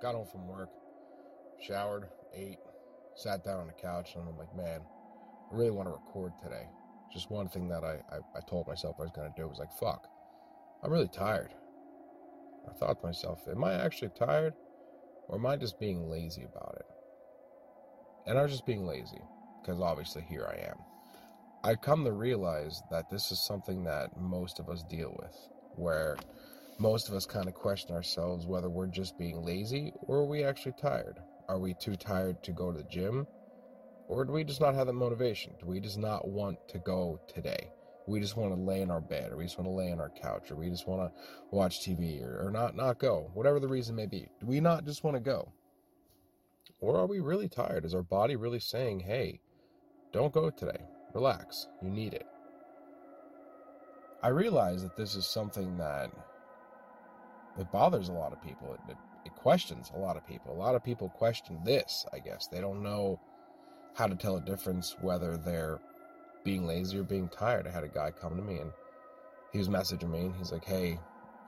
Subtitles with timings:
[0.00, 0.70] got home from work,
[1.60, 2.58] showered, ate,
[3.16, 4.80] sat down on the couch, and I'm like, man,
[5.50, 6.66] I really want to record today.
[7.12, 9.58] Just one thing that I, I, I told myself I was going to do was
[9.58, 10.06] like, fuck,
[10.82, 11.54] I'm really tired.
[12.68, 14.54] I thought to myself, am I actually tired?
[15.28, 16.86] Or am I just being lazy about it?
[18.26, 19.22] And I was just being lazy,
[19.60, 20.76] because obviously here I am.
[21.64, 25.34] I come to realize that this is something that most of us deal with,
[25.74, 26.16] where
[26.78, 30.44] most of us kind of question ourselves whether we're just being lazy or are we
[30.44, 31.18] actually tired.
[31.48, 33.26] Are we too tired to go to the gym?
[34.06, 35.54] Or do we just not have the motivation?
[35.60, 37.70] Do we just not want to go today?
[38.06, 40.00] We just want to lay in our bed, or we just want to lay on
[40.00, 43.60] our couch, or we just want to watch TV, or, or not not go, whatever
[43.60, 44.28] the reason may be.
[44.40, 45.52] Do we not just want to go?
[46.80, 47.84] Or are we really tired?
[47.84, 49.40] Is our body really saying, hey,
[50.12, 50.86] don't go today?
[51.12, 52.26] Relax, you need it.
[54.22, 56.10] I realize that this is something that
[57.58, 58.74] it bothers a lot of people.
[58.74, 60.52] It, it, it questions a lot of people.
[60.52, 62.46] A lot of people question this, I guess.
[62.46, 63.20] They don't know
[63.94, 65.80] how to tell a difference whether they're
[66.44, 67.66] being lazy or being tired.
[67.66, 68.70] I had a guy come to me and
[69.52, 70.98] he was messaging me and he's like, Hey,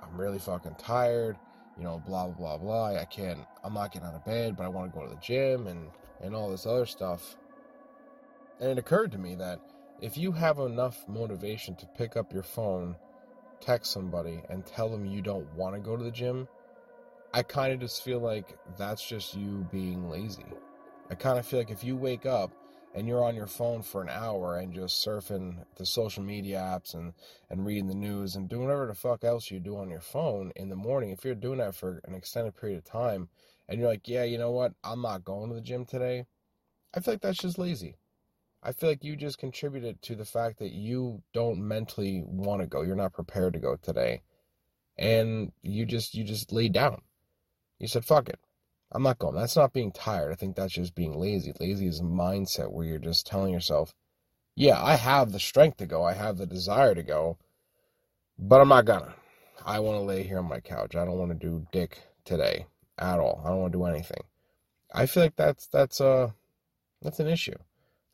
[0.02, 1.36] I'm really fucking tired,
[1.78, 3.00] you know, blah blah blah blah.
[3.00, 5.20] I can't I'm not getting out of bed, but I want to go to the
[5.20, 7.36] gym and and all this other stuff.
[8.61, 9.61] And it occurred to me that
[10.00, 12.97] if you have enough motivation to pick up your phone
[13.61, 16.48] text somebody and tell them you don't want to go to the gym,
[17.33, 20.47] I kind of just feel like that's just you being lazy.
[21.11, 22.50] I kind of feel like if you wake up
[22.94, 26.94] and you're on your phone for an hour and just surfing the social media apps
[26.94, 27.12] and,
[27.48, 30.52] and reading the news and doing whatever the fuck else you do on your phone
[30.56, 33.28] in the morning, if you're doing that for an extended period of time
[33.69, 36.27] and you're like, yeah, you know what, I'm not going to the gym today,
[36.92, 37.97] I feel like that's just lazy.
[38.62, 42.67] I feel like you just contributed to the fact that you don't mentally want to
[42.67, 42.83] go.
[42.83, 44.22] You're not prepared to go today.
[44.98, 47.00] And you just you just laid down.
[47.78, 48.39] You said, fuck it.
[48.92, 49.34] I'm not going.
[49.34, 50.33] That's not being tired.
[50.33, 51.55] I think that's just being lazy.
[51.58, 53.95] Lazy is a mindset where you're just telling yourself,
[54.57, 56.05] yeah, I have the strength to go.
[56.05, 57.39] I have the desire to go,
[58.39, 59.14] but I'm not gonna.
[59.64, 60.96] I want to lay here on my couch.
[60.96, 62.67] I don't want to do dick today
[62.98, 63.40] at all.
[63.45, 64.24] I don't want to do anything.
[64.92, 66.33] I feel like that's that's uh
[67.01, 67.55] that's an issue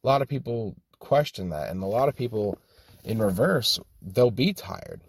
[0.02, 2.58] a lot of people question that and a lot of people
[3.04, 5.02] in reverse they'll be tired.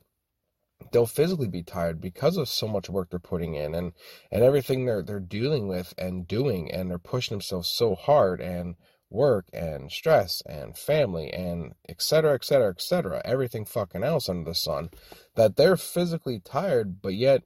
[0.92, 3.94] They'll physically be tired because of so much work they're putting in and
[4.32, 8.76] and everything they're they're dealing with and doing and they're pushing themselves so hard and
[9.10, 14.90] work and stress and family and etc etc etc everything fucking else under the sun
[15.36, 17.44] that they're physically tired but yet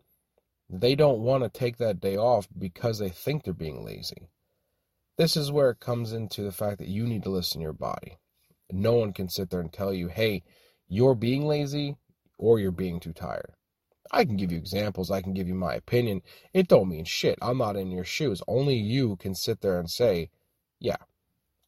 [0.69, 4.28] they don't want to take that day off because they think they're being lazy
[5.22, 7.74] this is where it comes into the fact that you need to listen to your
[7.74, 8.18] body.
[8.72, 10.42] No one can sit there and tell you, hey,
[10.88, 11.96] you're being lazy
[12.40, 13.52] or you're being too tired.
[14.12, 16.24] I can give you examples, I can give you my opinion.
[16.56, 17.38] It don't mean shit.
[17.40, 18.42] I'm not in your shoes.
[18.48, 20.32] Only you can sit there and say,
[20.80, 20.98] yeah,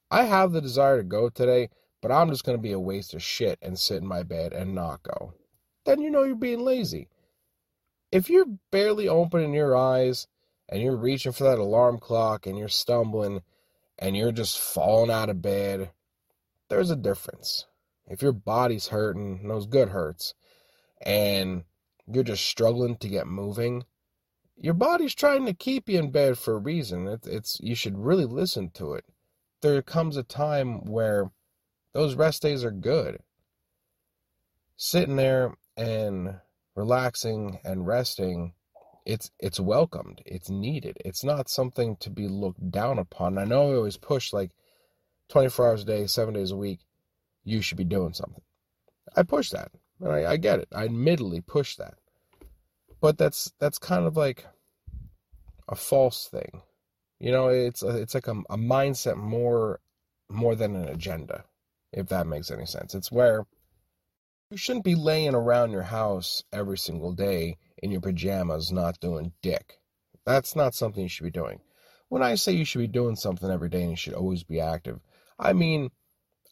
[0.10, 1.70] I have the desire to go today,
[2.02, 4.54] but I'm just going to be a waste of shit and sit in my bed
[4.54, 5.36] and not go.
[5.86, 7.08] Then you know you're being lazy.
[8.12, 10.28] If you're barely opening your eyes
[10.74, 13.44] and you're reaching for that alarm clock and you're stumbling
[14.00, 15.92] and you're just falling out of bed,
[16.68, 17.68] there's a difference.
[18.08, 20.34] If your body's hurting, those good hurts,
[21.00, 21.66] and
[22.12, 23.84] you're just struggling to get moving,
[24.58, 27.08] your body's trying to keep you in bed for a reason.
[27.08, 29.06] It's, it's you should really listen to it.
[29.62, 31.30] There comes a time where
[31.94, 33.20] those rest days are good.
[34.76, 36.40] Sitting there and
[36.76, 38.54] relaxing and resting
[39.06, 43.38] it's it's welcomed it's needed it's not something to be looked down upon.
[43.38, 44.52] I know i always push like
[45.30, 46.80] 24 hours a day seven days a week
[47.44, 48.42] you should be doing something.
[49.16, 49.72] I push that
[50.06, 50.68] I, I get it.
[50.74, 51.96] I admittedly push that.
[53.02, 54.46] But that's that's kind of like
[55.68, 56.62] a false thing.
[57.20, 59.80] You know it's a, it's like a, a mindset more
[60.30, 61.46] more than an agenda
[61.92, 62.96] if that makes any sense.
[62.96, 63.46] It's where
[64.50, 69.34] you shouldn't be laying around your house every single day in your pajamas not doing
[69.42, 69.80] dick.
[70.26, 71.60] That's not something you should be doing.
[72.08, 74.62] When I say you should be doing something every day and you should always be
[74.62, 75.02] active,
[75.38, 75.92] I mean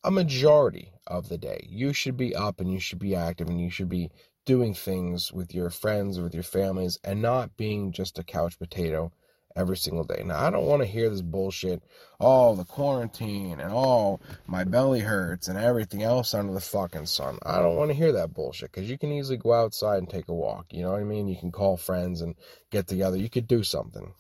[0.03, 1.65] a majority of the day.
[1.69, 4.11] You should be up and you should be active and you should be
[4.45, 8.59] doing things with your friends or with your families and not being just a couch
[8.59, 9.13] potato
[9.55, 10.23] every single day.
[10.25, 11.83] Now, I don't want to hear this bullshit.
[12.19, 17.39] Oh, the quarantine and oh, my belly hurts and everything else under the fucking sun.
[17.43, 20.27] I don't want to hear that bullshit because you can easily go outside and take
[20.27, 20.67] a walk.
[20.71, 21.27] You know what I mean?
[21.27, 22.35] You can call friends and
[22.69, 23.17] get together.
[23.17, 24.13] You could do something.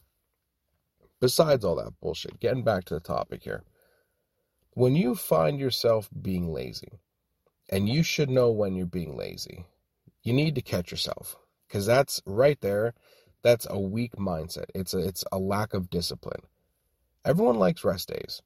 [1.19, 3.63] Besides all that bullshit, getting back to the topic here.
[4.73, 6.99] When you find yourself being lazy,
[7.69, 9.65] and you should know when you're being lazy,
[10.23, 11.37] you need to catch yourself
[11.67, 12.93] because that's right there
[13.43, 14.65] That's a weak mindset.
[14.75, 16.41] It's a it's a lack of discipline.
[17.25, 18.41] Everyone likes rest days.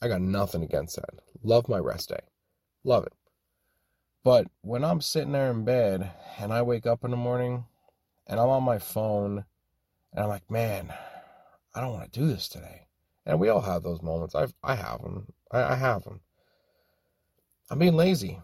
[0.00, 1.10] I got nothing against that.
[1.42, 2.20] Love my rest day.
[2.84, 3.12] Love it.
[4.24, 7.64] But when I'm sitting there in bed and I wake up in the morning
[8.26, 9.44] and I'm on my phone
[10.12, 10.92] and I'm like, man,
[11.74, 12.86] I don't want to do this today.
[13.26, 14.34] And we all have those moments.
[14.34, 15.26] I've I have them.
[15.50, 16.20] I, I have them.
[17.70, 18.40] I'm being lazy.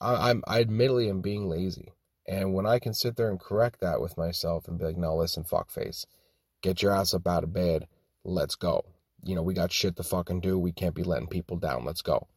[0.00, 1.92] I, I'm I admittedly am being lazy.
[2.32, 5.14] And when I can sit there and correct that with myself and be like, no,
[5.14, 6.06] listen, fuckface,
[6.62, 7.86] get your ass up out of bed.
[8.24, 8.86] Let's go.
[9.22, 10.58] You know, we got shit to fucking do.
[10.58, 11.84] We can't be letting people down.
[11.84, 12.28] Let's go.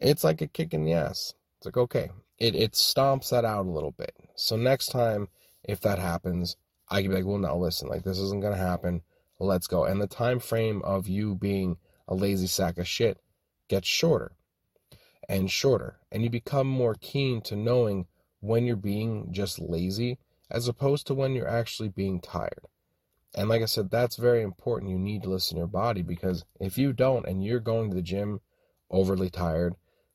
[0.00, 1.32] It's like a kick in the ass.
[1.56, 4.14] It's like, okay, it, it stomps that out a little bit.
[4.34, 5.28] So next time,
[5.64, 6.56] if that happens,
[6.90, 9.00] I can be like, well, no, listen, like this isn't going to happen.
[9.38, 9.84] Let's go.
[9.84, 13.16] And the time frame of you being a lazy sack of shit
[13.68, 14.32] gets shorter
[15.26, 15.96] and shorter.
[16.12, 18.06] And you become more keen to knowing
[18.40, 20.18] when you're being just lazy
[20.50, 22.66] as opposed to when you're actually being tired.
[23.34, 24.90] And like I said, that's very important.
[24.90, 27.96] You need to listen to your body because if you don't and you're going to
[27.96, 28.40] the gym
[28.90, 29.74] overly tired,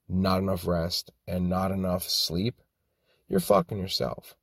[0.09, 2.59] not enough rest, and not enough sleep,
[3.29, 4.35] you're fucking yourself.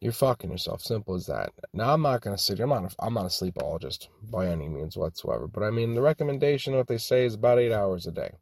[0.00, 0.80] You're fucking yourself.
[0.80, 1.52] Simple as that.
[1.72, 2.64] Now I'm not gonna sit here.
[2.64, 2.92] I'm not.
[2.92, 5.46] A, I'm not a sleepologist by any means whatsoever.
[5.46, 8.32] But I mean, the recommendation, what they say, is about eight hours a day.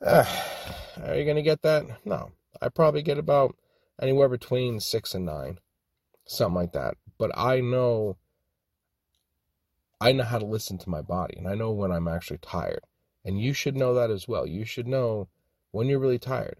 [0.00, 0.24] Uh,
[1.04, 1.84] are you gonna get that?
[2.06, 2.32] No.
[2.60, 3.56] I probably get about
[4.00, 5.58] anywhere between six and nine,
[6.26, 6.94] something like that.
[7.18, 8.16] But I know,
[10.00, 12.80] I know how to listen to my body, and I know when I'm actually tired.
[13.24, 14.46] And you should know that as well.
[14.46, 15.28] You should know
[15.70, 16.56] when you're really tired.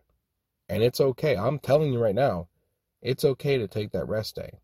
[0.69, 1.37] And it's okay.
[1.37, 2.49] I'm telling you right now,
[3.01, 4.59] it's okay to take that rest day.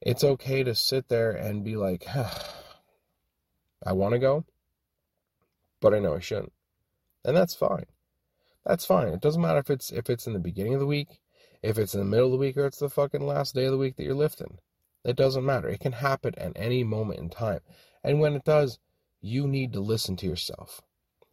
[0.00, 2.06] It's okay to sit there and be like,
[3.86, 4.44] I want to go,
[5.80, 6.52] but I know I shouldn't.
[7.24, 7.86] And that's fine.
[8.64, 9.08] That's fine.
[9.08, 11.20] It doesn't matter if it's if it's in the beginning of the week,
[11.62, 13.72] if it's in the middle of the week, or it's the fucking last day of
[13.72, 14.58] the week that you're lifting.
[15.04, 15.68] It doesn't matter.
[15.68, 17.60] It can happen at any moment in time.
[18.02, 18.78] And when it does,
[19.20, 20.80] you need to listen to yourself.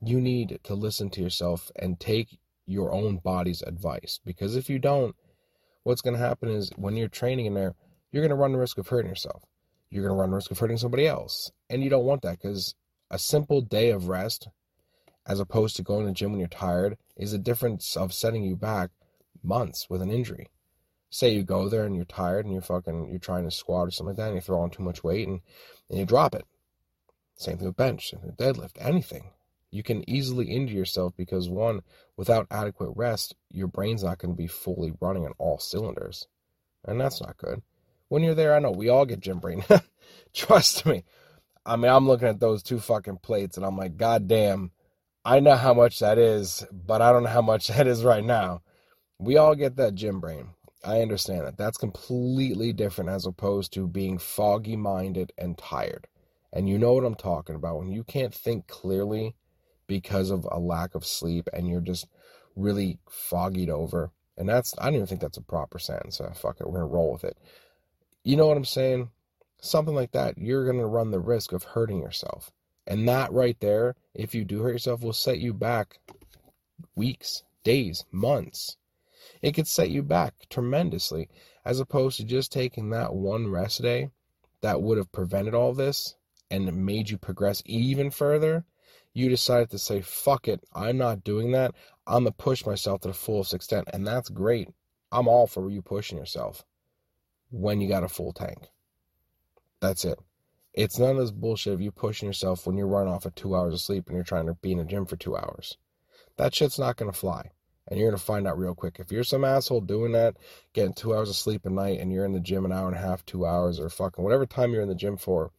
[0.01, 4.19] You need to listen to yourself and take your own body's advice.
[4.25, 5.15] Because if you don't,
[5.83, 7.75] what's going to happen is when you're training in there,
[8.11, 9.43] you're going to run the risk of hurting yourself.
[9.89, 11.51] You're going to run the risk of hurting somebody else.
[11.69, 12.75] And you don't want that because
[13.09, 14.47] a simple day of rest
[15.25, 18.43] as opposed to going to the gym when you're tired is a difference of setting
[18.43, 18.89] you back
[19.43, 20.49] months with an injury.
[21.09, 23.91] Say you go there and you're tired and you're fucking you're trying to squat or
[23.91, 25.41] something like that and you throw on too much weight and,
[25.89, 26.45] and you drop it.
[27.35, 29.31] Same thing with bench, deadlift, anything.
[29.71, 31.81] You can easily injure yourself because one,
[32.17, 36.27] without adequate rest, your brain's not going to be fully running on all cylinders.
[36.85, 37.61] And that's not good.
[38.09, 39.63] When you're there, I know we all get gym brain.
[40.33, 41.05] Trust me.
[41.65, 44.71] I mean, I'm looking at those two fucking plates and I'm like, God damn,
[45.23, 48.23] I know how much that is, but I don't know how much that is right
[48.23, 48.61] now.
[49.19, 50.49] We all get that gym brain.
[50.83, 51.57] I understand that.
[51.57, 56.07] That's completely different as opposed to being foggy minded and tired.
[56.51, 57.77] And you know what I'm talking about.
[57.77, 59.35] When you can't think clearly
[59.85, 62.07] because of a lack of sleep and you're just
[62.55, 64.11] really foggied over.
[64.37, 66.17] And that's, I don't even think that's a proper sentence.
[66.17, 67.37] So fuck it, we're going to roll with it.
[68.23, 69.09] You know what I'm saying?
[69.61, 72.51] Something like that, you're going to run the risk of hurting yourself.
[72.87, 75.99] And that right there, if you do hurt yourself, will set you back
[76.95, 78.77] weeks, days, months.
[79.41, 81.29] It could set you back tremendously,
[81.63, 84.09] as opposed to just taking that one rest day
[84.61, 86.15] that would have prevented all this
[86.49, 88.65] and made you progress even further.
[89.13, 91.75] You decided to say, fuck it, I'm not doing that.
[92.07, 93.89] I'm going to push myself to the fullest extent.
[93.93, 94.69] And that's great.
[95.11, 96.63] I'm all for you pushing yourself
[97.49, 98.69] when you got a full tank.
[99.81, 100.17] That's it.
[100.73, 103.55] It's none of this bullshit of you pushing yourself when you're running off of two
[103.55, 105.77] hours of sleep and you're trying to be in a gym for two hours.
[106.37, 107.51] That shit's not to fly.
[107.87, 108.97] And you're to find out real quick.
[108.99, 110.37] If you're some asshole doing that,
[110.71, 112.95] getting two hours of sleep a night, and you're in the gym an hour and
[112.95, 115.51] a half, two hours, or fucking whatever time you're in the gym for,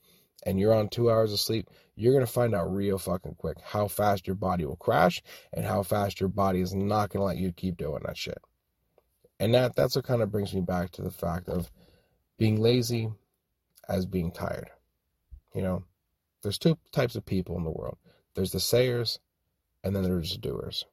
[0.46, 3.86] and you're on two hours of sleep, you're to find out real fucking quick how
[3.86, 7.52] fast your body will crash and how fast your body is not to let you
[7.52, 8.38] keep doing that shit.
[9.38, 11.70] And that, that's what kind of brings me back to the fact of
[12.38, 13.10] being lazy
[13.88, 14.70] as being tired.
[15.54, 15.84] You know,
[16.42, 17.98] there's two types of people in the world
[18.34, 19.18] there's the sayers,
[19.84, 20.86] and then there's the doers.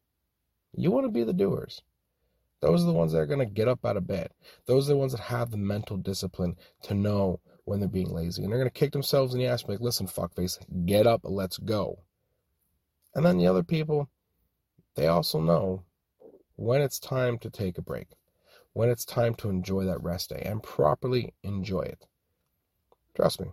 [0.76, 1.82] You want to be the doers.
[2.62, 4.32] Those are the ones that are going to get up out of bed.
[4.66, 8.44] Those are the ones that have the mental discipline to know when they're being lazy.
[8.44, 11.08] And they're going to kick themselves in the ass and be like, listen, fuckface, get
[11.08, 12.00] up, let's go.
[13.16, 14.10] And then the other people,
[14.96, 15.84] they also know
[16.56, 18.08] when it's time to take a break,
[18.74, 22.06] when it's time to enjoy that rest day and properly enjoy it.
[23.16, 23.48] Trust me,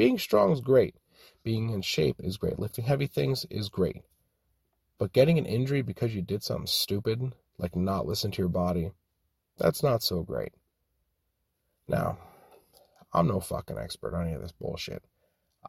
[0.00, 0.94] being strong is great.
[1.42, 2.58] Being in shape is great.
[2.58, 4.00] Lifting heavy things is great.
[4.98, 8.92] But getting an injury because you did something stupid, like not listen to your body,
[9.58, 10.54] that's not so great.
[11.86, 12.16] Now,
[13.12, 15.04] I'm no fucking expert on any of this bullshit.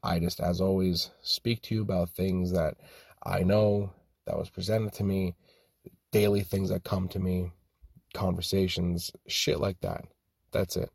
[0.01, 2.75] I just, as always, speak to you about things that
[3.21, 3.91] I know
[4.27, 5.35] that was presented to me,
[6.13, 7.51] daily things that come to me,
[8.13, 10.05] conversations, shit like that.
[10.53, 10.89] That's it.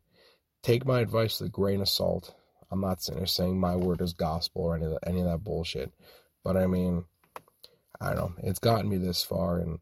[0.63, 2.33] Take my advice with a grain of salt.
[2.71, 5.93] I'm not saying my word is gospel or any of, that, any of that bullshit.
[6.43, 7.05] But I mean,
[7.99, 8.33] I don't know.
[8.43, 9.79] It's gotten me this far, and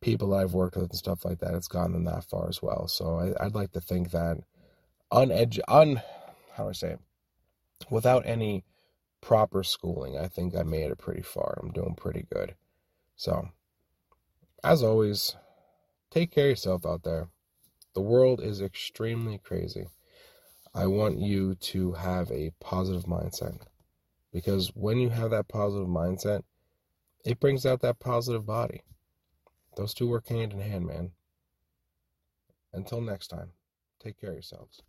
[0.00, 2.62] people that I've worked with and stuff like that, it's gotten them that far as
[2.62, 2.88] well.
[2.88, 4.38] So I, would like to think that
[5.12, 6.02] unedge, un,
[6.52, 7.00] how do I say it?
[7.90, 8.64] Without any
[9.20, 11.58] proper schooling, I think I made it pretty far.
[11.62, 12.54] I'm doing pretty good.
[13.16, 13.48] So,
[14.62, 15.36] as always,
[16.10, 17.28] take care of yourself out there.
[17.94, 19.86] The world is extremely crazy.
[20.74, 23.60] I want you to have a positive mindset
[24.32, 26.42] because when you have that positive mindset,
[27.24, 28.82] it brings out that positive body.
[29.76, 31.12] Those two work hand in hand, man.
[32.72, 33.52] Until next time,
[34.02, 34.82] take care of yourselves.